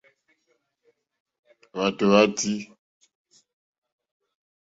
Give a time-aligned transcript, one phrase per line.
[1.71, 2.55] Hwátò hwá tʃǐ.